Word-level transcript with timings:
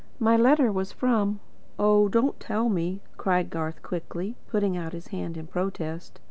My 0.17 0.35
letter 0.35 0.71
was 0.71 0.91
from" 0.91 1.41
"Oh, 1.77 2.09
don't 2.09 2.39
tell 2.39 2.69
me," 2.69 3.01
cried 3.17 3.51
Garth 3.51 3.83
quickly, 3.83 4.35
putting 4.47 4.75
out 4.75 4.93
his 4.93 5.09
hand 5.09 5.37
in 5.37 5.45
protest. 5.45 6.19